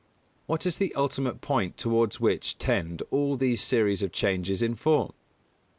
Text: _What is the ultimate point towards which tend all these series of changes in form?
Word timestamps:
_What 0.49 0.65
is 0.65 0.77
the 0.77 0.95
ultimate 0.95 1.41
point 1.41 1.77
towards 1.77 2.19
which 2.19 2.57
tend 2.57 3.03
all 3.11 3.37
these 3.37 3.61
series 3.61 4.01
of 4.01 4.11
changes 4.11 4.63
in 4.63 4.73
form? 4.73 5.13